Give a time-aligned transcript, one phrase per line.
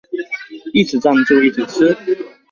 [0.73, 1.95] 一直贊助一直吃